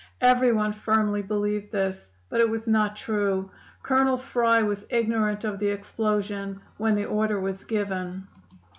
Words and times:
Everyone 0.21 0.73
firmly 0.73 1.21
believed 1.21 1.71
this. 1.71 2.09
But 2.27 2.41
it 2.41 2.49
was 2.49 2.67
not 2.67 2.95
true. 2.95 3.51
Colonel 3.83 4.17
Fry 4.17 4.63
was 4.63 4.87
ignorant 4.89 5.43
of 5.43 5.59
the 5.59 5.67
explosion 5.67 6.59
when 6.77 6.95
the 6.95 7.05
order 7.05 7.39
was 7.39 7.63
given. 7.63 8.27